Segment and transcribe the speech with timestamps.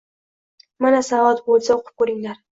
[0.85, 2.43] Mana, savod bo’lsa, o’qib ko’ringlar